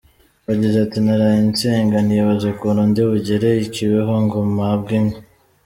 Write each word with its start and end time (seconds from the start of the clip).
Yagize 0.49 0.77
ati 0.85 0.97
“Naraye 1.05 1.39
nsenga 1.49 1.97
nibaza 2.07 2.45
ukuntu 2.53 2.81
ndi 2.89 3.01
bugere 3.09 3.49
i 3.65 3.67
Kibeho 3.73 4.13
ngo 4.25 4.37
mpabwe 4.55 4.93
inka. 5.01 5.19